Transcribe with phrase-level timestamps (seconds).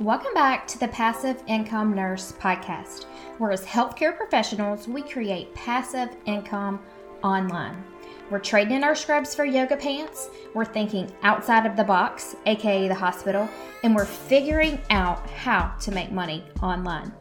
[0.00, 3.06] Welcome back to the Passive Income Nurse Podcast,
[3.38, 6.78] where as healthcare professionals, we create passive income
[7.24, 7.82] online.
[8.30, 12.86] We're trading in our scrubs for yoga pants, we're thinking outside of the box, aka
[12.86, 13.48] the hospital,
[13.82, 17.12] and we're figuring out how to make money online.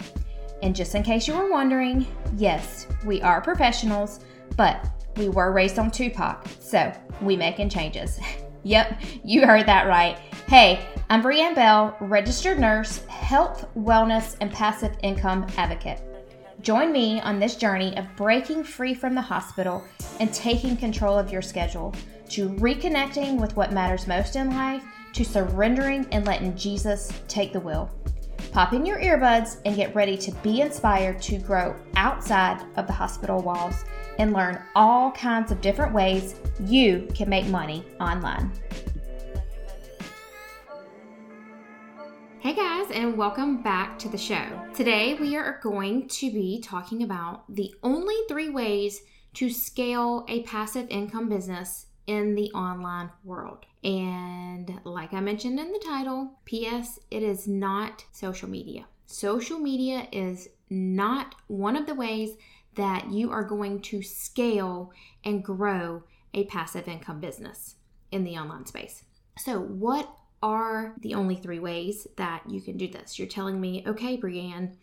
[0.62, 2.06] And just in case you were wondering,
[2.36, 4.20] yes, we are professionals,
[4.56, 8.20] but we were raised on Tupac, so we making changes.
[8.64, 10.20] yep, you heard that right.
[10.48, 16.02] Hey, I'm Brianne Bell, registered nurse, health, wellness, and passive income advocate.
[16.60, 19.86] Join me on this journey of breaking free from the hospital
[20.20, 21.96] and taking control of your schedule,
[22.32, 24.84] to reconnecting with what matters most in life,
[25.14, 27.90] to surrendering and letting Jesus take the wheel.
[28.52, 32.92] Pop in your earbuds and get ready to be inspired to grow outside of the
[32.92, 33.86] hospital walls
[34.20, 36.36] and learn all kinds of different ways
[36.66, 38.52] you can make money online.
[42.48, 44.66] Hey guys, and welcome back to the show.
[44.74, 49.02] Today we are going to be talking about the only three ways
[49.34, 53.66] to scale a passive income business in the online world.
[53.84, 58.86] And like I mentioned in the title, P.S., it is not social media.
[59.08, 62.38] Social media is not one of the ways
[62.76, 64.94] that you are going to scale
[65.26, 67.76] and grow a passive income business
[68.10, 69.04] in the online space.
[69.38, 70.08] So, what
[70.42, 73.18] are the only three ways that you can do this?
[73.18, 74.76] You're telling me, okay, Brianne,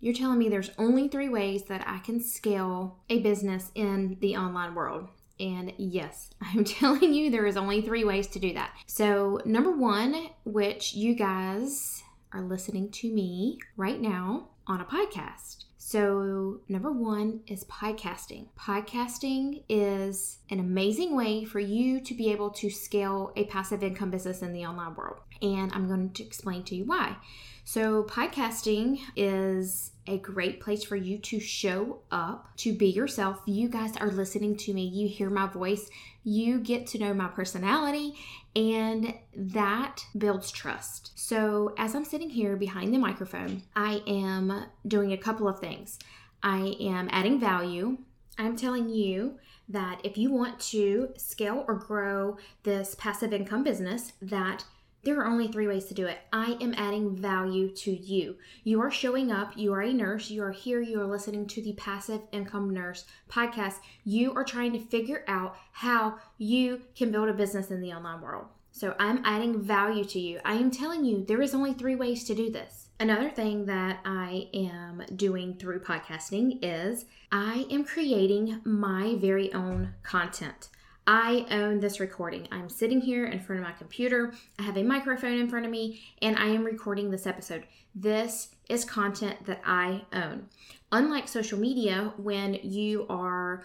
[0.00, 4.36] you're telling me there's only three ways that I can scale a business in the
[4.36, 5.08] online world.
[5.38, 8.72] And yes, I'm telling you, there is only three ways to do that.
[8.86, 15.64] So, number one, which you guys are listening to me right now on a podcast.
[15.82, 18.48] So, number one is podcasting.
[18.54, 24.10] Podcasting is an amazing way for you to be able to scale a passive income
[24.10, 25.20] business in the online world.
[25.40, 27.16] And I'm going to explain to you why.
[27.64, 33.42] So, podcasting is a great place for you to show up, to be yourself.
[33.46, 35.88] You guys are listening to me, you hear my voice,
[36.24, 38.14] you get to know my personality,
[38.56, 41.12] and that builds trust.
[41.14, 45.98] So, as I'm sitting here behind the microphone, I am doing a couple of things.
[46.42, 47.98] I am adding value.
[48.38, 49.38] I'm telling you
[49.68, 54.64] that if you want to scale or grow this passive income business, that
[55.02, 56.18] there are only three ways to do it.
[56.32, 58.36] I am adding value to you.
[58.64, 59.56] You are showing up.
[59.56, 60.30] You are a nurse.
[60.30, 60.80] You are here.
[60.80, 63.76] You are listening to the Passive Income Nurse podcast.
[64.04, 68.20] You are trying to figure out how you can build a business in the online
[68.20, 68.46] world.
[68.72, 70.40] So I'm adding value to you.
[70.44, 72.88] I am telling you there is only three ways to do this.
[73.00, 79.94] Another thing that I am doing through podcasting is I am creating my very own
[80.02, 80.68] content.
[81.12, 82.46] I own this recording.
[82.52, 84.32] I'm sitting here in front of my computer.
[84.60, 87.64] I have a microphone in front of me and I am recording this episode.
[87.96, 90.46] This is content that I own.
[90.92, 93.64] Unlike social media, when you are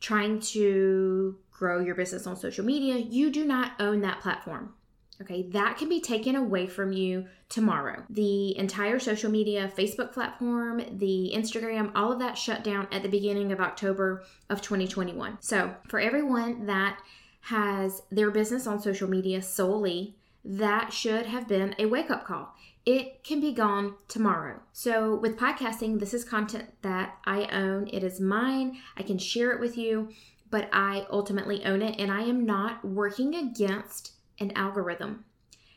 [0.00, 4.74] trying to grow your business on social media, you do not own that platform.
[5.22, 8.02] Okay, that can be taken away from you tomorrow.
[8.10, 13.08] The entire social media, Facebook platform, the Instagram, all of that shut down at the
[13.08, 15.38] beginning of October of 2021.
[15.40, 16.98] So, for everyone that
[17.42, 22.54] has their business on social media solely, that should have been a wake up call.
[22.84, 24.60] It can be gone tomorrow.
[24.72, 27.86] So, with podcasting, this is content that I own.
[27.92, 28.78] It is mine.
[28.96, 30.08] I can share it with you,
[30.50, 35.24] but I ultimately own it, and I am not working against an algorithm.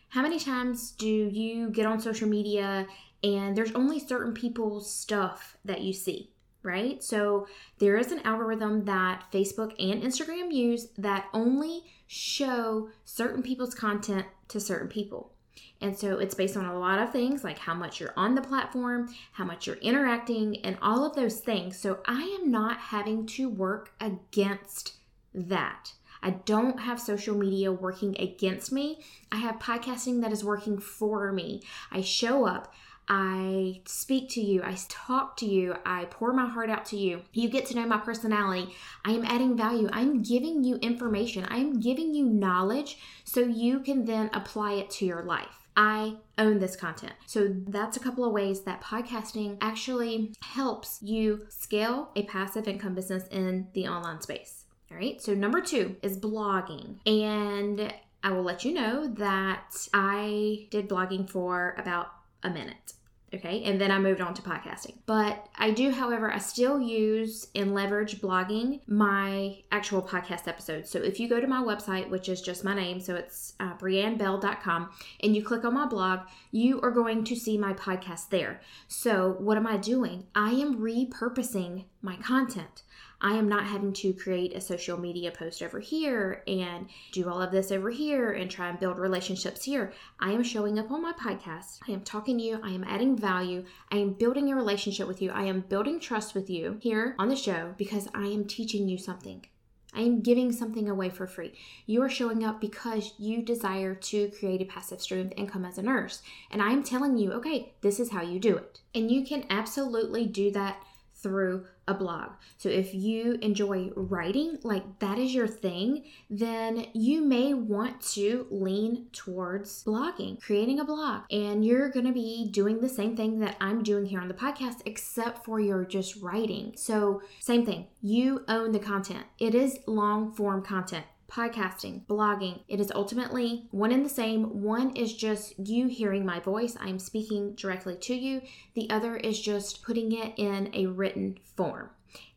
[0.10, 2.88] How many times do you get on social media
[3.24, 6.32] and there's only certain people's stuff that you see,
[6.64, 7.04] right?
[7.04, 7.48] So
[7.80, 14.26] there is an algorithm that Facebook and Instagram use that only show certain people's content
[14.50, 15.34] to certain people.
[15.82, 18.42] And so it's based on a lot of things like how much you're on the
[18.42, 21.78] platform, how much you're interacting, and all of those things.
[21.78, 24.96] So I am not having to work against
[25.34, 25.92] that.
[26.26, 29.00] I don't have social media working against me.
[29.32, 31.62] I have podcasting that is working for me.
[31.92, 32.74] I show up.
[33.08, 37.22] I speak to you, I talk to you, I pour my heart out to you.
[37.34, 38.74] You get to know my personality.
[39.06, 39.88] I am adding value.
[39.94, 41.46] I'm giving you information.
[41.46, 45.68] I am giving you knowledge so you can then apply it to your life.
[45.78, 47.14] I own this content.
[47.28, 52.96] So that's a couple of ways that podcasting actually helps you scale a passive income
[52.96, 54.65] business in the online space.
[54.92, 56.98] All right, so number two is blogging.
[57.06, 57.94] And
[58.24, 62.08] I will let you know that I did blogging for about
[62.44, 62.94] a minute.
[63.34, 64.94] Okay, and then I moved on to podcasting.
[65.06, 70.90] But I do, however, I still use and leverage blogging my actual podcast episodes.
[70.90, 73.76] So if you go to my website, which is just my name, so it's uh,
[73.78, 74.90] briannebell.com,
[75.22, 76.22] and you click on my blog,
[76.52, 78.62] you are going to see my podcast there.
[78.88, 80.28] So what am I doing?
[80.34, 82.84] I am repurposing my content.
[83.26, 87.42] I am not having to create a social media post over here and do all
[87.42, 89.94] of this over here and try and build relationships here.
[90.20, 91.80] I am showing up on my podcast.
[91.88, 92.60] I am talking to you.
[92.64, 93.66] I am adding value.
[93.92, 95.32] I am building a relationship with you.
[95.32, 99.00] I am building trust with you here on the show because I am teaching you
[99.00, 99.44] something.
[99.92, 101.54] I am giving something away for free.
[101.88, 105.80] You are showing up because you desire to create a passive stream of income as
[105.80, 106.22] a nurse.
[106.52, 108.82] And I am telling you, okay, this is how you do it.
[108.94, 110.78] And you can absolutely do that
[111.16, 112.32] through a blog.
[112.58, 118.48] So if you enjoy writing, like that is your thing, then you may want to
[118.50, 121.24] lean towards blogging, creating a blog.
[121.32, 124.34] And you're going to be doing the same thing that I'm doing here on the
[124.34, 126.74] podcast, except for you're just writing.
[126.76, 129.26] So, same thing, you own the content.
[129.40, 132.62] It is long form content podcasting, blogging.
[132.68, 134.62] It is ultimately one and the same.
[134.62, 138.42] One is just you hearing my voice, I'm speaking directly to you.
[138.74, 141.90] The other is just putting it in a written form.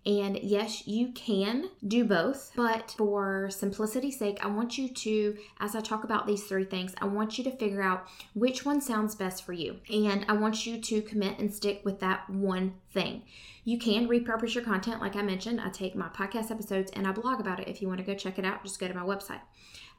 [0.06, 5.75] And yes, you can do both, but for simplicity's sake, I want you to, as
[5.76, 9.14] I talk about these three things, I want you to figure out which one sounds
[9.14, 9.80] best for you.
[9.92, 13.22] And I want you to commit and stick with that one thing.
[13.64, 15.02] You can repurpose your content.
[15.02, 17.69] Like I mentioned, I take my podcast episodes and I blog about it.
[17.69, 19.42] If you want to go check it out, just go to my website.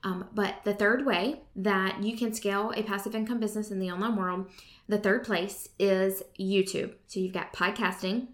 [0.04, 3.92] Um, but the third way that you can scale a passive income business in the
[3.92, 4.50] online world,
[4.88, 6.94] the third place is YouTube.
[7.08, 8.28] So you've got podcasting,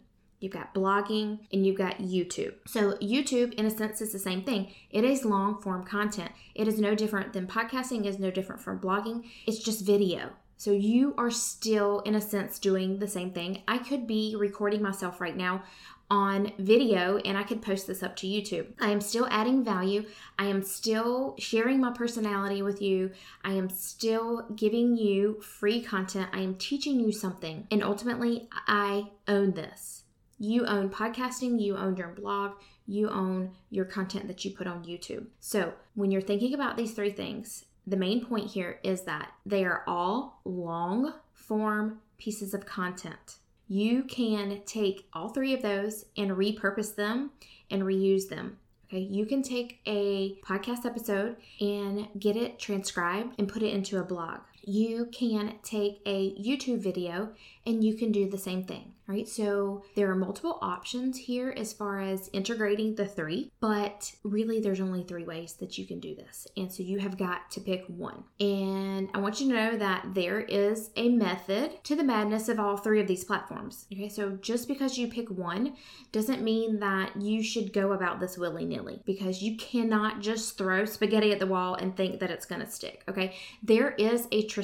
[0.45, 2.53] you've got blogging, and you've got YouTube.
[2.67, 4.71] So, YouTube, in a sense, is the same thing.
[4.91, 6.31] It is long form content.
[6.53, 9.27] It is no different than podcasting, is no different from blogging.
[9.47, 10.29] It's just video.
[10.57, 13.63] So, you are still, in a sense, doing the same thing.
[13.67, 15.63] I could be recording myself right now
[16.09, 18.67] on video and I could post this up to YouTube.
[18.79, 20.05] I am still adding value.
[20.37, 23.11] I am still sharing my personality with you.
[23.43, 26.29] I am still giving you free content.
[26.31, 27.67] I am teaching you something.
[27.71, 30.04] And ultimately, I own this.
[30.37, 32.53] You own podcasting, you own your blog,
[32.85, 35.27] you own your content that you put on YouTube.
[35.39, 39.63] So, when you're thinking about these three things, the main point here is that they
[39.63, 43.37] are all long form pieces of content.
[43.67, 47.31] You can take all three of those and repurpose them
[47.71, 48.57] and reuse them.
[48.87, 53.99] Okay, you can take a podcast episode and get it transcribed and put it into
[53.99, 54.41] a blog.
[54.63, 57.29] You can take a YouTube video
[57.65, 59.27] and you can do the same thing right?
[59.27, 64.81] So there are multiple options here as far as integrating the three, but really there's
[64.81, 66.47] only three ways that you can do this.
[66.57, 68.23] And so you have got to pick one.
[68.39, 72.59] And I want you to know that there is a method to the madness of
[72.59, 73.85] all three of these platforms.
[73.93, 75.75] Okay, so just because you pick one
[76.11, 80.85] doesn't mean that you should go about this willy nilly because you cannot just throw
[80.85, 83.03] spaghetti at the wall and think that it's to stick.
[83.07, 84.61] Okay, there is a tr-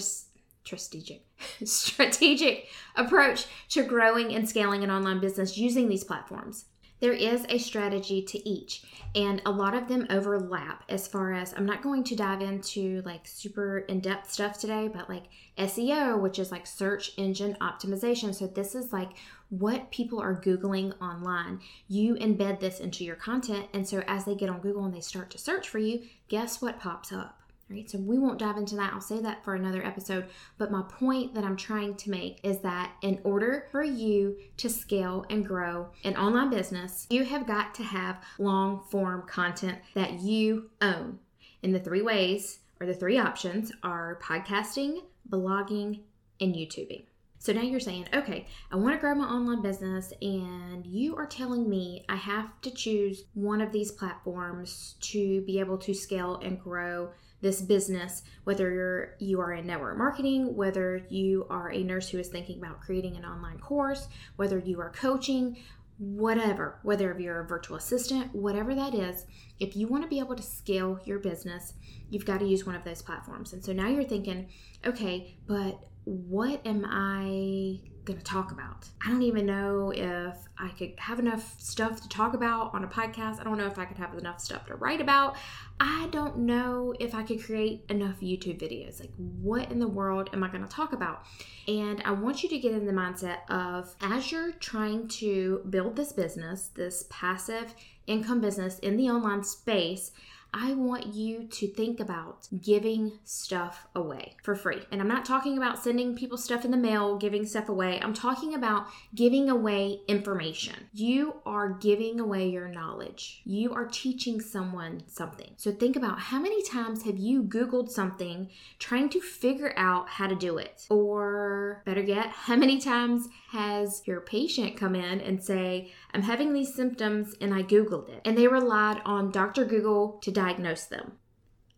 [0.63, 1.25] strategic
[1.63, 6.65] strategic approach to growing and scaling an online business using these platforms.
[7.01, 8.83] There is a strategy to each,
[9.15, 13.01] and a lot of them overlap as far as I'm not going to dive into
[13.03, 15.23] like super in depth stuff today, but like
[15.57, 18.35] SEO, which is like search engine optimization.
[18.35, 19.13] So, this is like
[19.49, 21.61] what people are Googling online.
[21.87, 25.01] You embed this into your content, and so as they get on Google and they
[25.01, 27.40] start to search for you, guess what pops up?
[27.71, 27.89] Right?
[27.89, 28.91] So we won't dive into that.
[28.91, 30.25] I'll say that for another episode.
[30.57, 34.69] But my point that I'm trying to make is that in order for you to
[34.69, 40.19] scale and grow an online business, you have got to have long form content that
[40.19, 41.19] you own.
[41.63, 46.01] And the three ways or the three options are podcasting, blogging,
[46.41, 47.05] and YouTubing.
[47.37, 51.25] So now you're saying, okay, I want to grow my online business, and you are
[51.25, 56.39] telling me I have to choose one of these platforms to be able to scale
[56.43, 57.09] and grow
[57.41, 62.19] this business, whether you're you are in network marketing, whether you are a nurse who
[62.19, 65.57] is thinking about creating an online course, whether you are coaching,
[65.97, 69.25] whatever, whether you're a virtual assistant, whatever that is,
[69.59, 71.73] if you want to be able to scale your business,
[72.09, 73.53] you've got to use one of those platforms.
[73.53, 74.49] And so now you're thinking,
[74.85, 78.87] okay, but what am I going to talk about?
[79.05, 82.87] I don't even know if I could have enough stuff to talk about on a
[82.87, 83.39] podcast.
[83.39, 85.35] I don't know if I could have enough stuff to write about.
[85.79, 88.99] I don't know if I could create enough YouTube videos.
[88.99, 91.25] Like, what in the world am I going to talk about?
[91.67, 95.95] And I want you to get in the mindset of as you're trying to build
[95.95, 97.73] this business, this passive
[98.07, 100.11] income business in the online space,
[100.53, 104.81] I want you to think about giving stuff away for free.
[104.91, 108.01] And I'm not talking about sending people stuff in the mail, giving stuff away.
[108.01, 110.75] I'm talking about giving away information.
[110.93, 113.41] You are giving away your knowledge.
[113.45, 115.53] You are teaching someone something.
[115.55, 120.27] So think about how many times have you Googled something trying to figure out how
[120.27, 120.85] to do it?
[120.89, 126.51] Or better yet, how many times has your patient come in and say, I'm having
[126.51, 128.21] these symptoms and I Googled it?
[128.25, 129.63] And they relied on Dr.
[129.63, 131.13] Google to diagnose them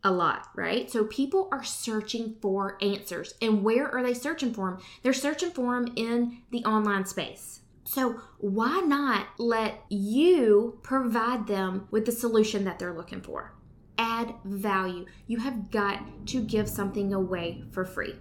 [0.03, 0.91] a lot, right?
[0.91, 3.35] So people are searching for answers.
[3.41, 4.79] And where are they searching for them?
[5.01, 7.61] They're searching for them in the online space.
[7.85, 13.53] So why not let you provide them with the solution that they're looking for?
[13.97, 15.05] Add value.
[15.27, 18.15] You have got to give something away for free.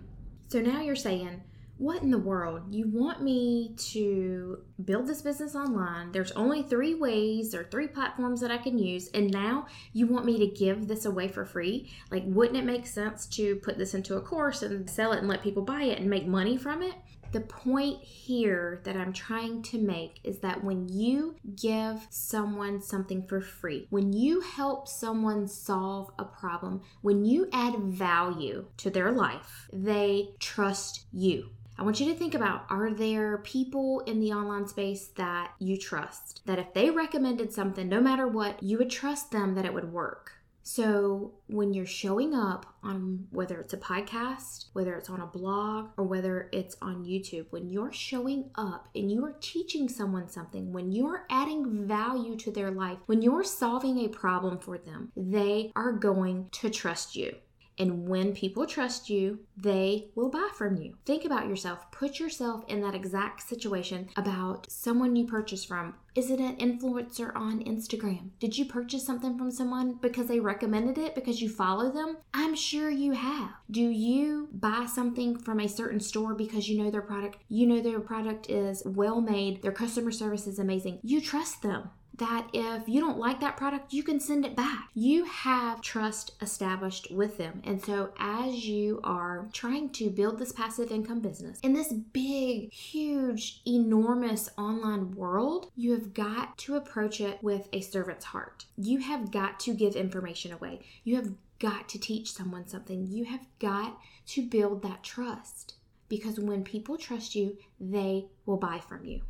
[0.49, 1.43] So now you're saying,
[1.83, 2.63] what in the world?
[2.71, 6.13] You want me to build this business online?
[6.13, 10.25] There's only three ways or three platforms that I can use, and now you want
[10.25, 11.91] me to give this away for free?
[12.13, 15.29] Like, wouldn't it make sense to put this into a course and sell it and
[15.29, 16.95] let people buy it and make money from it?
[17.33, 23.27] The point here that I'm trying to make is that when you give someone something
[23.27, 29.11] for free, when you help someone solve a problem, when you add value to their
[29.11, 31.49] life, they trust you.
[31.79, 35.77] I want you to think about are there people in the online space that you
[35.79, 36.43] trust?
[36.47, 39.93] That if they recommended something, no matter what, you would trust them that it would
[39.93, 40.33] work.
[40.65, 45.89] So, when you're showing up on whether it's a podcast, whether it's on a blog,
[45.97, 50.73] or whether it's on YouTube, when you're showing up and you are teaching someone something,
[50.73, 55.73] when you're adding value to their life, when you're solving a problem for them, they
[55.75, 57.35] are going to trust you.
[57.83, 60.95] And when people trust you, they will buy from you.
[61.05, 61.91] Think about yourself.
[61.91, 65.95] Put yourself in that exact situation about someone you purchase from.
[66.15, 68.31] Is it an influencer on Instagram?
[68.39, 72.19] Did you purchase something from someone because they recommended it because you follow them?
[72.33, 73.51] I'm sure you have.
[73.69, 77.39] Do you buy something from a certain store because you know their product?
[77.49, 81.01] You know their product is well made, their customer service is amazing.
[81.03, 84.89] You trust them that if you don't like that product, you can send it back.
[84.95, 87.63] You have trust established with them.
[87.65, 92.73] And so, as you are trying to build this passive income business in this big,
[92.73, 98.67] huge, enormous online world, you have got to approach it with a servant's heart.
[98.77, 100.81] You have got to give information away.
[101.05, 103.07] You have got to teach someone something.
[103.07, 105.75] You have got to build that trust
[106.09, 109.23] because when people trust you, they will buy from you.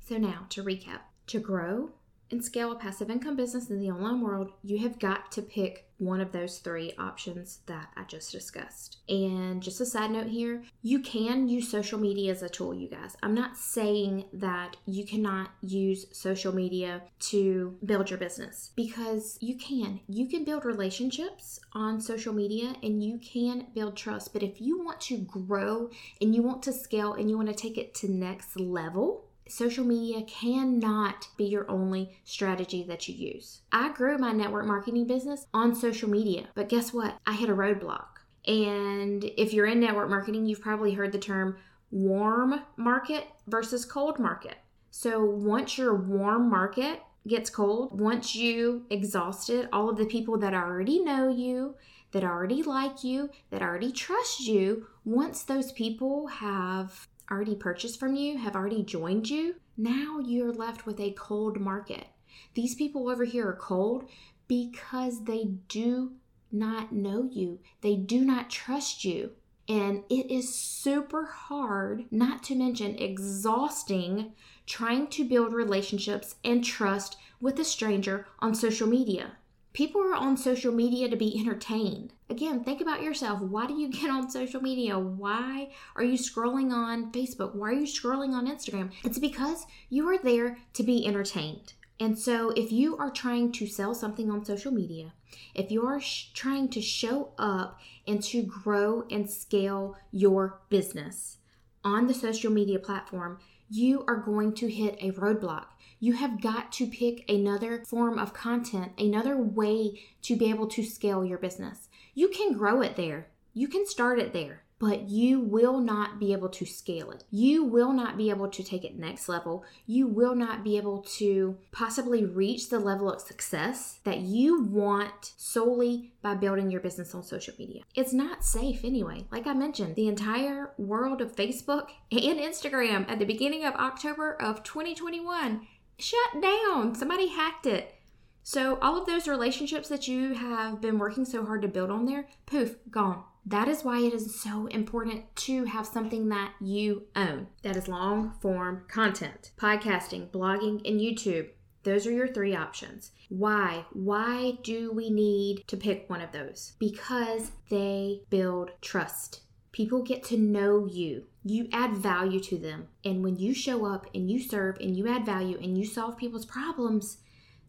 [0.00, 1.90] So, now to recap to grow
[2.30, 5.86] and scale a passive income business in the online world, you have got to pick
[5.98, 8.98] one of those three options that I just discussed.
[9.08, 12.88] And just a side note here, you can use social media as a tool, you
[12.88, 13.16] guys.
[13.22, 19.56] I'm not saying that you cannot use social media to build your business because you
[19.56, 20.00] can.
[20.08, 24.32] You can build relationships on social media and you can build trust.
[24.32, 25.90] But if you want to grow
[26.20, 29.84] and you want to scale and you want to take it to next level, social
[29.84, 33.62] media cannot be your only strategy that you use.
[33.72, 37.16] I grew my network marketing business on social media, but guess what?
[37.26, 38.06] I hit a roadblock.
[38.46, 41.56] And if you're in network marketing, you've probably heard the term
[41.90, 44.56] warm market versus cold market.
[44.90, 50.54] So once your warm market gets cold, once you exhausted all of the people that
[50.54, 51.74] already know you,
[52.12, 58.14] that already like you, that already trust you, once those people have already purchased from
[58.14, 62.06] you, have already joined you, now you're left with a cold market.
[62.54, 64.08] These people over here are cold
[64.48, 66.12] because they do
[66.52, 69.32] not know you, they do not trust you.
[69.68, 74.32] And it is super hard, not to mention exhausting,
[74.64, 79.32] trying to build relationships and trust with a stranger on social media.
[79.76, 82.14] People are on social media to be entertained.
[82.30, 83.42] Again, think about yourself.
[83.42, 84.98] Why do you get on social media?
[84.98, 87.54] Why are you scrolling on Facebook?
[87.54, 88.90] Why are you scrolling on Instagram?
[89.04, 91.74] It's because you are there to be entertained.
[92.00, 95.12] And so, if you are trying to sell something on social media,
[95.54, 101.36] if you are sh- trying to show up and to grow and scale your business
[101.84, 105.66] on the social media platform, you are going to hit a roadblock.
[105.98, 110.82] You have got to pick another form of content, another way to be able to
[110.82, 111.88] scale your business.
[112.14, 116.32] You can grow it there, you can start it there but you will not be
[116.32, 117.24] able to scale it.
[117.30, 119.64] You will not be able to take it next level.
[119.86, 125.32] You will not be able to possibly reach the level of success that you want
[125.36, 127.82] solely by building your business on social media.
[127.94, 129.26] It's not safe anyway.
[129.30, 134.34] Like I mentioned, the entire world of Facebook and Instagram at the beginning of October
[134.34, 135.66] of 2021
[135.98, 136.94] shut down.
[136.94, 137.94] Somebody hacked it.
[138.42, 142.06] So, all of those relationships that you have been working so hard to build on
[142.06, 143.24] there, poof, gone.
[143.44, 147.48] That is why it is so important to have something that you own.
[147.62, 151.48] That is long form content, podcasting, blogging, and YouTube.
[151.84, 153.12] Those are your three options.
[153.28, 153.84] Why?
[153.92, 156.74] Why do we need to pick one of those?
[156.80, 159.42] Because they build trust.
[159.76, 161.24] People get to know you.
[161.44, 162.88] You add value to them.
[163.04, 166.16] And when you show up and you serve and you add value and you solve
[166.16, 167.18] people's problems,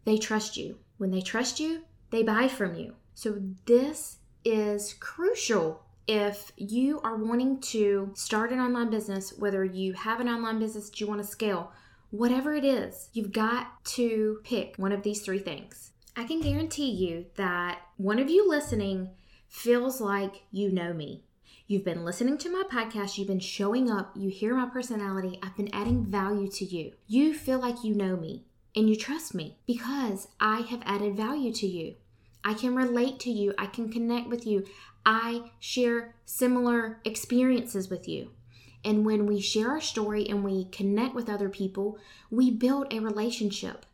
[0.06, 0.78] they trust you.
[0.96, 2.94] When they trust you, they buy from you.
[3.12, 9.92] So, this is crucial if you are wanting to start an online business, whether you
[9.92, 11.72] have an online business you want to scale,
[12.08, 15.90] whatever it is, you've got to pick one of these three things.
[16.16, 19.10] I can guarantee you that one of you listening
[19.46, 21.24] feels like you know me.
[21.70, 25.54] You've been listening to my podcast, you've been showing up, you hear my personality, I've
[25.54, 26.92] been adding value to you.
[27.06, 31.52] You feel like you know me and you trust me because I have added value
[31.52, 31.96] to you.
[32.42, 34.64] I can relate to you, I can connect with you,
[35.04, 38.30] I share similar experiences with you.
[38.82, 41.98] And when we share our story and we connect with other people,
[42.30, 43.84] we build a relationship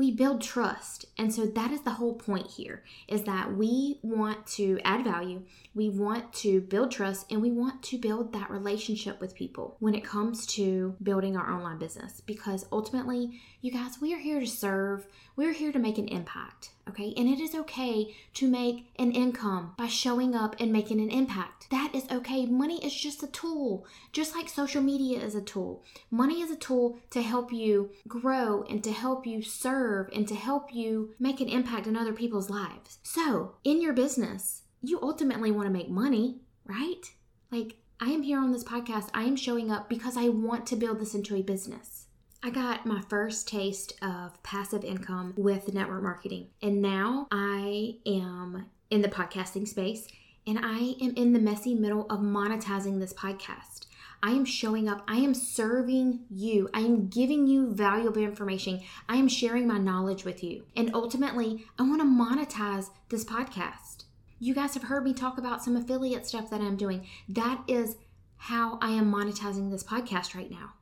[0.00, 1.04] we build trust.
[1.18, 5.42] And so that is the whole point here is that we want to add value,
[5.74, 9.94] we want to build trust, and we want to build that relationship with people when
[9.94, 14.46] it comes to building our online business because ultimately, you guys, we are here to
[14.46, 17.12] serve, we're here to make an impact, okay?
[17.16, 21.68] And it is okay to make an income by showing up and making an impact.
[21.70, 22.46] That is okay.
[22.46, 25.84] Money is just a tool, just like social media is a tool.
[26.10, 30.34] Money is a tool to help you grow and to help you serve and to
[30.34, 32.98] help you make an impact in other people's lives.
[33.02, 37.02] So, in your business, you ultimately want to make money, right?
[37.50, 39.10] Like, I am here on this podcast.
[39.12, 42.06] I am showing up because I want to build this into a business.
[42.42, 46.48] I got my first taste of passive income with network marketing.
[46.62, 50.08] And now I am in the podcasting space
[50.46, 53.86] and I am in the messy middle of monetizing this podcast.
[54.22, 55.04] I am showing up.
[55.06, 56.70] I am serving you.
[56.72, 58.80] I am giving you valuable information.
[59.06, 60.64] I am sharing my knowledge with you.
[60.74, 64.04] And ultimately, I want to monetize this podcast.
[64.38, 67.06] You guys have heard me talk about some affiliate stuff that I'm doing.
[67.28, 67.96] That is
[68.36, 70.72] how I am monetizing this podcast right now.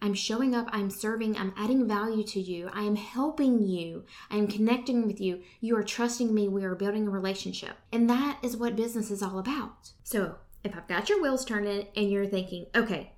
[0.00, 4.36] I'm showing up, I'm serving, I'm adding value to you, I am helping you, I
[4.36, 7.76] am connecting with you, you are trusting me, we are building a relationship.
[7.92, 9.92] And that is what business is all about.
[10.04, 13.12] So, if I've got your wheels turning and you're thinking, okay,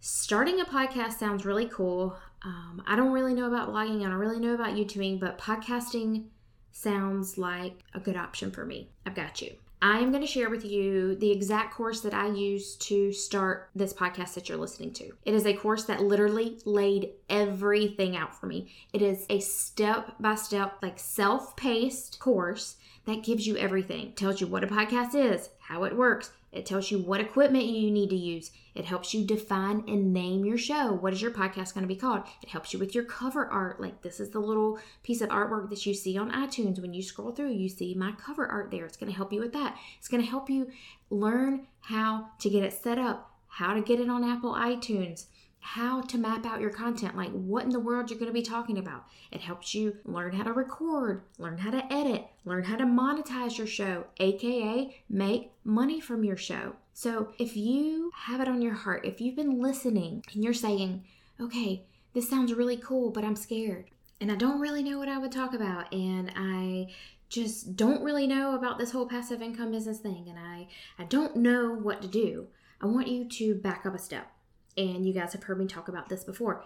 [0.00, 2.16] starting a podcast sounds really cool.
[2.42, 6.26] Um, I don't really know about blogging, I don't really know about YouTubing, but podcasting
[6.72, 8.90] sounds like a good option for me.
[9.06, 9.54] I've got you.
[9.86, 13.92] I'm going to share with you the exact course that I used to start this
[13.92, 15.12] podcast that you're listening to.
[15.26, 18.72] It is a course that literally laid everything out for me.
[18.94, 24.12] It is a step by step, like self paced course that gives you everything.
[24.12, 27.90] Tells you what a podcast is, how it works, it tells you what equipment you
[27.90, 28.52] need to use.
[28.74, 30.92] It helps you define and name your show.
[30.92, 32.22] What is your podcast going to be called?
[32.42, 33.80] It helps you with your cover art.
[33.80, 36.80] Like this is the little piece of artwork that you see on iTunes.
[36.80, 38.84] When you scroll through, you see my cover art there.
[38.86, 39.76] It's going to help you with that.
[39.98, 40.70] It's going to help you
[41.10, 45.26] learn how to get it set up, how to get it on Apple iTunes,
[45.66, 48.42] how to map out your content, like what in the world you're going to be
[48.42, 49.06] talking about.
[49.32, 53.56] It helps you learn how to record, learn how to edit, learn how to monetize
[53.56, 56.76] your show, aka make money from your show.
[56.92, 61.02] So if you have it on your heart, if you've been listening and you're saying,
[61.40, 63.86] okay, this sounds really cool, but I'm scared
[64.20, 66.92] and I don't really know what I would talk about, and I
[67.30, 71.36] just don't really know about this whole passive income business thing, and I, I don't
[71.36, 72.48] know what to do.
[72.82, 74.30] I want you to back up a step
[74.76, 76.64] and you guys have heard me talk about this before.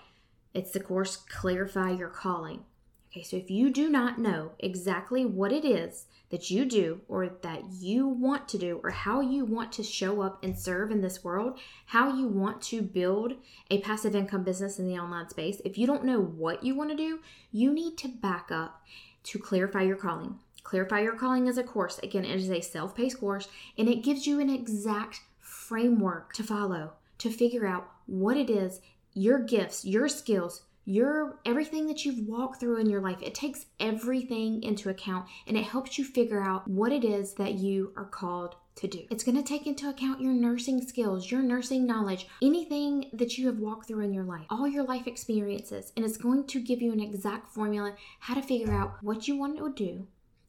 [0.55, 2.65] It's the course Clarify Your Calling.
[3.11, 7.27] Okay, so if you do not know exactly what it is that you do or
[7.27, 11.01] that you want to do or how you want to show up and serve in
[11.01, 13.35] this world, how you want to build
[13.71, 16.91] a passive income business in the online space, if you don't know what you want
[16.91, 18.83] to do, you need to back up
[19.23, 20.39] to clarify your calling.
[20.69, 21.99] Clarify Your Calling is a course.
[22.01, 26.43] Again, it is a self paced course and it gives you an exact framework to
[26.43, 28.81] follow to figure out what it is,
[29.15, 33.21] your gifts, your skills, your everything that you've walked through in your life.
[33.21, 37.55] It takes everything into account and it helps you figure out what it is that
[37.55, 39.03] you are called to do.
[39.11, 43.47] It's going to take into account your nursing skills, your nursing knowledge, anything that you
[43.49, 46.81] have walked through in your life, all your life experiences, and it's going to give
[46.81, 50.07] you an exact formula how to figure out what you want to do.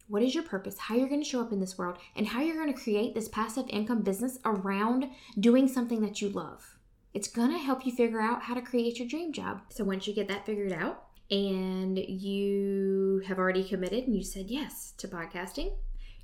[0.09, 0.75] What is your purpose?
[0.79, 3.13] How you're going to show up in this world, and how you're going to create
[3.13, 5.05] this passive income business around
[5.39, 6.77] doing something that you love.
[7.13, 9.61] It's going to help you figure out how to create your dream job.
[9.69, 14.47] So once you get that figured out, and you have already committed and you said
[14.49, 15.73] yes to podcasting,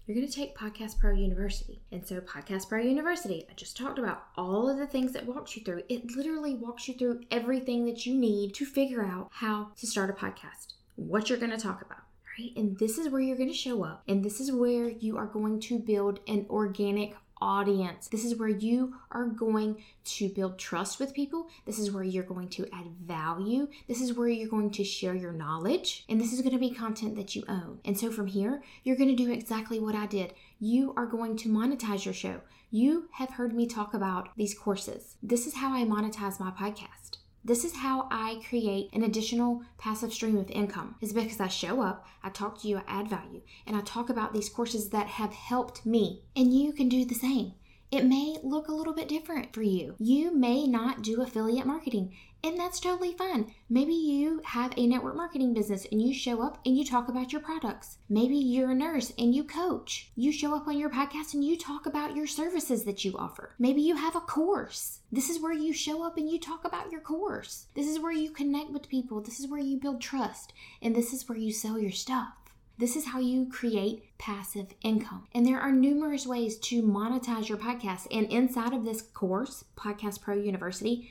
[0.07, 1.83] you're going to take Podcast Pro University.
[1.91, 5.55] And so, Podcast Pro University, I just talked about all of the things that walks
[5.55, 5.83] you through.
[5.89, 10.09] It literally walks you through everything that you need to figure out how to start
[10.09, 12.04] a podcast, what you're going to talk about.
[12.37, 12.51] Right?
[12.55, 15.25] And this is where you're going to show up, and this is where you are
[15.25, 18.07] going to build an organic audience.
[18.07, 21.47] This is where you are going to build trust with people.
[21.65, 23.67] This is where you're going to add value.
[23.87, 26.05] This is where you're going to share your knowledge.
[26.07, 27.79] And this is going to be content that you own.
[27.85, 30.33] And so from here, you're going to do exactly what I did.
[30.59, 32.41] You are going to monetize your show.
[32.71, 35.17] You have heard me talk about these courses.
[35.21, 37.14] This is how I monetize my podcast.
[37.47, 40.95] This is how I create an additional passive stream of income.
[40.99, 44.09] Is because I show up, I talk to you, I add value, and I talk
[44.09, 46.23] about these courses that have helped me.
[46.35, 47.53] And you can do the same.
[47.91, 49.95] It may look a little bit different for you.
[49.99, 52.13] You may not do affiliate marketing.
[52.45, 53.51] And that's totally fine.
[53.71, 57.31] Maybe you have a network marketing business and you show up and you talk about
[57.31, 57.97] your products.
[58.07, 60.11] Maybe you're a nurse and you coach.
[60.15, 63.55] You show up on your podcast and you talk about your services that you offer.
[63.57, 64.99] Maybe you have a course.
[65.11, 67.65] This is where you show up and you talk about your course.
[67.73, 69.21] This is where you connect with people.
[69.21, 70.53] This is where you build trust.
[70.83, 72.33] And this is where you sell your stuff.
[72.77, 75.27] This is how you create passive income.
[75.33, 78.07] And there are numerous ways to monetize your podcast.
[78.11, 81.09] And inside of this course, Podcast Pro University,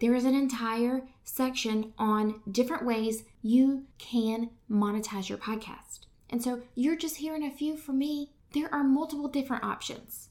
[0.00, 6.00] there is an entire section on different ways you can monetize your podcast.
[6.28, 8.32] And so you're just hearing a few from me.
[8.52, 10.29] There are multiple different options.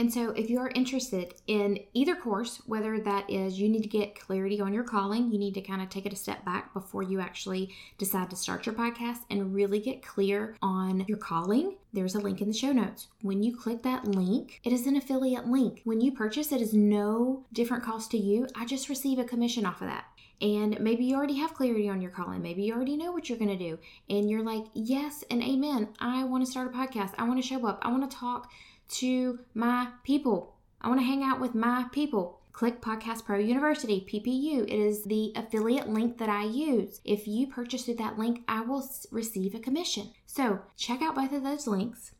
[0.00, 4.18] And so, if you're interested in either course, whether that is you need to get
[4.18, 7.02] clarity on your calling, you need to kind of take it a step back before
[7.02, 12.14] you actually decide to start your podcast and really get clear on your calling, there's
[12.14, 13.08] a link in the show notes.
[13.20, 15.82] When you click that link, it is an affiliate link.
[15.84, 18.46] When you purchase, it is no different cost to you.
[18.54, 20.06] I just receive a commission off of that
[20.42, 22.40] and maybe you already have clarity on your calling.
[22.40, 23.78] Maybe you already know what you're going to do.
[24.08, 25.88] And you're like, yes and amen.
[25.98, 27.12] I want to start a podcast.
[27.18, 27.78] I want to show up.
[27.82, 28.50] I want to talk
[28.90, 30.56] to my people.
[30.80, 32.40] I want to hang out with my people.
[32.52, 34.64] Click Podcast Pro University, PPU.
[34.64, 37.00] It is the affiliate link that I use.
[37.04, 40.10] If you purchase through that link, I will receive a commission.
[40.26, 42.12] So check out both of those links.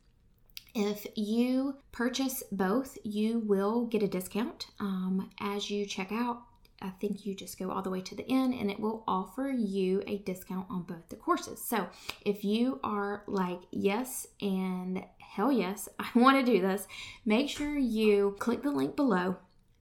[0.74, 6.42] If you purchase both, you will get a discount um, as you check out.
[6.82, 9.50] I think you just go all the way to the end and it will offer
[9.50, 11.62] you a discount on both the courses.
[11.62, 11.88] So
[12.24, 16.86] if you are like, yes, and hell yes, I want to do this,
[17.24, 19.36] make sure you click the link below.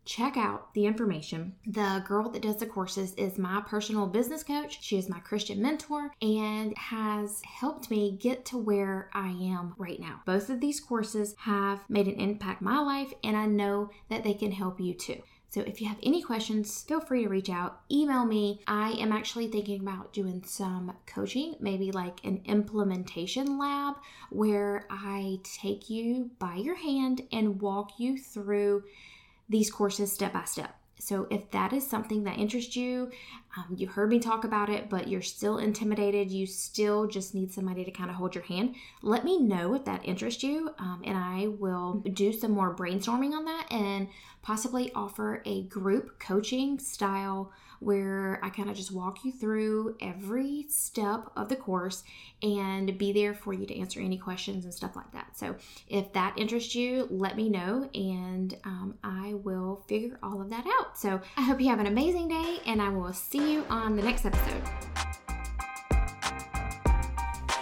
[0.05, 1.53] Check out the information.
[1.67, 4.79] The girl that does the courses is my personal business coach.
[4.81, 9.99] She is my Christian mentor and has helped me get to where I am right
[9.99, 10.21] now.
[10.25, 14.33] Both of these courses have made an impact my life, and I know that they
[14.33, 15.21] can help you too.
[15.49, 18.61] So if you have any questions, feel free to reach out, email me.
[18.67, 23.95] I am actually thinking about doing some coaching, maybe like an implementation lab
[24.29, 28.83] where I take you by your hand and walk you through
[29.49, 30.78] these courses step by step.
[30.99, 33.09] So, if that is something that interests you,
[33.57, 37.51] um, you heard me talk about it, but you're still intimidated, you still just need
[37.51, 41.01] somebody to kind of hold your hand, let me know if that interests you, um,
[41.05, 44.07] and I will do some more brainstorming on that and
[44.41, 50.65] possibly offer a group coaching style where I kind of just walk you through every
[50.69, 52.03] step of the course
[52.41, 55.37] and be there for you to answer any questions and stuff like that.
[55.37, 55.55] So,
[55.87, 60.65] if that interests you, let me know and um, I will figure all of that
[60.79, 60.97] out.
[60.97, 64.03] So, I hope you have an amazing day and I will see you on the
[64.03, 64.61] next episode.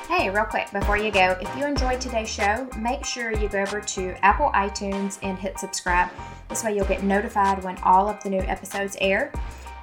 [0.07, 3.59] Hey, real quick before you go, if you enjoyed today's show, make sure you go
[3.59, 6.09] over to Apple iTunes and hit subscribe.
[6.47, 9.33] This way, you'll get notified when all of the new episodes air.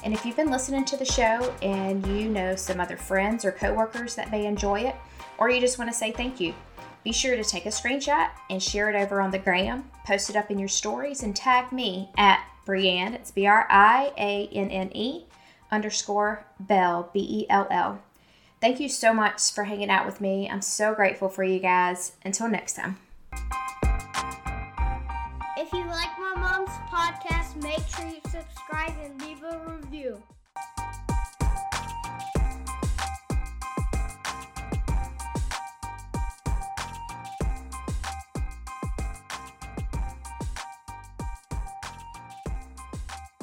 [0.05, 3.53] And if you've been listening to the show and you know some other friends or
[3.53, 4.95] coworkers that may enjoy it,
[5.39, 6.55] or you just want to say thank you,
[7.03, 10.37] be sure to take a screenshot and share it over on the gram, post it
[10.37, 14.71] up in your stories, and tag me at Brianne, it's B R I A N
[14.71, 15.25] N E
[15.71, 18.03] underscore Bell, B E L L.
[18.61, 20.49] Thank you so much for hanging out with me.
[20.49, 22.13] I'm so grateful for you guys.
[22.25, 22.99] Until next time.
[25.65, 30.23] If you like my mom's podcast, make sure you subscribe and leave a review.